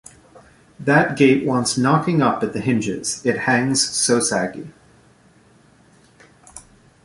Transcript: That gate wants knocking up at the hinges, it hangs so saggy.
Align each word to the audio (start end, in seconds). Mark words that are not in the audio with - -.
That 0.79 1.15
gate 1.15 1.45
wants 1.45 1.77
knocking 1.77 2.23
up 2.23 2.41
at 2.41 2.53
the 2.53 2.59
hinges, 2.59 3.23
it 3.23 3.37
hangs 3.41 3.87
so 3.87 4.19
saggy. 4.19 4.73